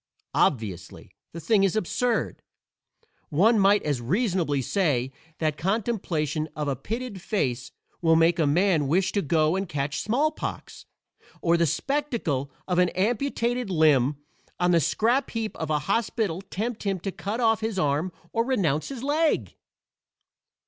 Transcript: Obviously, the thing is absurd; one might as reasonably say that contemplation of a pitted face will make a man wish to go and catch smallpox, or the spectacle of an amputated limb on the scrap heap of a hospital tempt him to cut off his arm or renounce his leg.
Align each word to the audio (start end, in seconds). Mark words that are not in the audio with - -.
Obviously, 0.33 1.11
the 1.31 1.39
thing 1.39 1.63
is 1.63 1.75
absurd; 1.75 2.41
one 3.29 3.59
might 3.59 3.83
as 3.83 4.01
reasonably 4.01 4.59
say 4.59 5.11
that 5.37 5.57
contemplation 5.57 6.49
of 6.55 6.67
a 6.67 6.75
pitted 6.75 7.21
face 7.21 7.69
will 8.01 8.15
make 8.15 8.39
a 8.39 8.47
man 8.47 8.87
wish 8.87 9.11
to 9.11 9.21
go 9.21 9.55
and 9.55 9.69
catch 9.69 10.01
smallpox, 10.01 10.87
or 11.39 11.55
the 11.55 11.67
spectacle 11.67 12.49
of 12.67 12.79
an 12.79 12.89
amputated 12.95 13.69
limb 13.69 14.15
on 14.59 14.71
the 14.71 14.79
scrap 14.79 15.29
heap 15.29 15.55
of 15.57 15.69
a 15.69 15.77
hospital 15.85 16.41
tempt 16.41 16.81
him 16.81 16.99
to 17.01 17.11
cut 17.11 17.39
off 17.39 17.59
his 17.61 17.77
arm 17.77 18.11
or 18.33 18.43
renounce 18.43 18.89
his 18.89 19.03
leg. 19.03 19.53